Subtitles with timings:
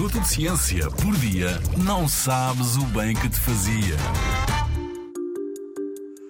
[0.00, 3.96] minuto de ciência por dia, não sabes o bem que te fazia.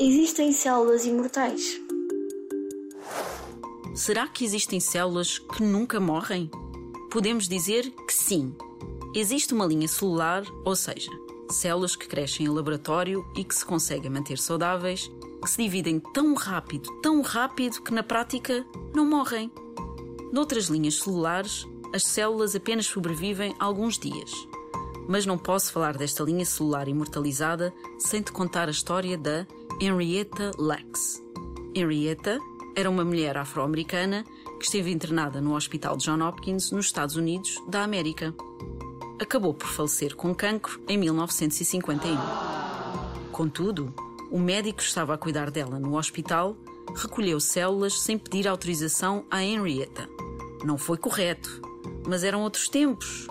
[0.01, 1.81] Existem células imortais?
[3.95, 6.51] Será que existem células que nunca morrem?
[7.13, 8.53] Podemos dizer que sim.
[9.15, 11.13] Existe uma linha celular, ou seja,
[11.49, 15.09] células que crescem em laboratório e que se conseguem manter saudáveis,
[15.41, 19.49] que se dividem tão rápido, tão rápido que na prática não morrem.
[20.33, 24.31] Noutras linhas celulares, as células apenas sobrevivem alguns dias.
[25.09, 29.47] Mas não posso falar desta linha celular imortalizada sem te contar a história da
[29.81, 31.23] Henrietta Lacks.
[31.75, 32.39] Henrietta
[32.77, 34.25] era uma mulher afro-americana
[34.59, 38.35] que esteve internada no Hospital John Hopkins, nos Estados Unidos da América.
[39.19, 42.17] Acabou por falecer com cancro em 1951.
[43.33, 43.93] Contudo,
[44.31, 46.57] o médico que estava a cuidar dela no hospital
[46.95, 50.09] recolheu células sem pedir autorização à Henrietta.
[50.65, 51.63] Não foi correto,
[52.11, 53.29] mas eram outros tempos.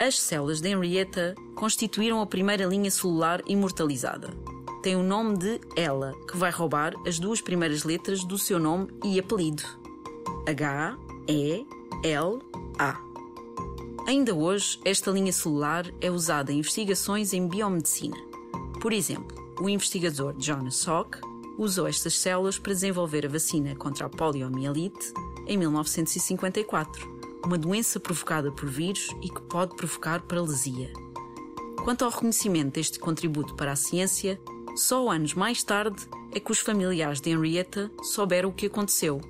[0.00, 4.30] As células de Henrietta constituíram a primeira linha celular imortalizada.
[4.80, 8.88] Tem o nome de ela, que vai roubar as duas primeiras letras do seu nome
[9.04, 9.64] e apelido:
[10.46, 10.96] H,
[11.28, 11.66] E,
[12.04, 12.38] L,
[12.78, 12.96] A.
[14.06, 18.16] Ainda hoje, esta linha celular é usada em investigações em biomedicina.
[18.80, 21.18] Por exemplo, o investigador Jonas Salk
[21.58, 25.12] usou estas células para desenvolver a vacina contra a poliomielite
[25.46, 30.92] em 1954, uma doença provocada por vírus e que pode provocar paralisia.
[31.84, 34.40] Quanto ao reconhecimento deste contributo para a ciência,
[34.76, 39.20] só anos mais tarde é que os familiares de Henrietta souberam o que aconteceu.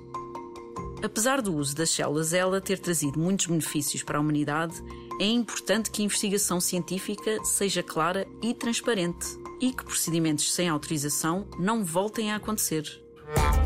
[1.03, 4.75] Apesar do uso das células ELA ter trazido muitos benefícios para a humanidade,
[5.19, 9.25] é importante que a investigação científica seja clara e transparente
[9.59, 13.01] e que procedimentos sem autorização não voltem a acontecer.